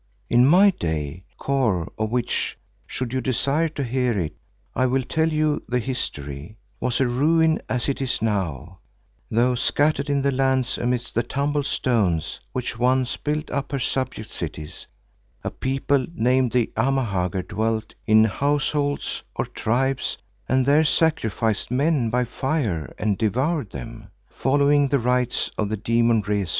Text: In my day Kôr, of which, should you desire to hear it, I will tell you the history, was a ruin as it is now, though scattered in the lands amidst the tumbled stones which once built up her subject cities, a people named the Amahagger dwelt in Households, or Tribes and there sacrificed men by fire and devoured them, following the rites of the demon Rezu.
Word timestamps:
In 0.31 0.47
my 0.47 0.71
day 0.71 1.25
Kôr, 1.39 1.87
of 1.95 2.09
which, 2.09 2.57
should 2.87 3.13
you 3.13 3.21
desire 3.21 3.67
to 3.69 3.83
hear 3.83 4.19
it, 4.19 4.33
I 4.73 4.87
will 4.87 5.03
tell 5.03 5.29
you 5.31 5.61
the 5.69 5.77
history, 5.77 6.57
was 6.79 6.99
a 6.99 7.07
ruin 7.07 7.61
as 7.69 7.87
it 7.87 8.01
is 8.01 8.19
now, 8.19 8.79
though 9.29 9.53
scattered 9.53 10.09
in 10.09 10.23
the 10.23 10.31
lands 10.31 10.79
amidst 10.79 11.13
the 11.13 11.21
tumbled 11.21 11.67
stones 11.67 12.39
which 12.51 12.79
once 12.79 13.15
built 13.15 13.51
up 13.51 13.71
her 13.73 13.77
subject 13.77 14.31
cities, 14.31 14.87
a 15.43 15.51
people 15.51 16.07
named 16.15 16.51
the 16.51 16.71
Amahagger 16.75 17.43
dwelt 17.43 17.93
in 18.07 18.23
Households, 18.23 19.21
or 19.35 19.45
Tribes 19.45 20.17
and 20.49 20.65
there 20.65 20.83
sacrificed 20.83 21.69
men 21.69 22.09
by 22.09 22.25
fire 22.25 22.91
and 22.97 23.19
devoured 23.19 23.69
them, 23.69 24.07
following 24.27 24.87
the 24.87 24.97
rites 24.97 25.51
of 25.59 25.69
the 25.69 25.77
demon 25.77 26.23
Rezu. 26.23 26.49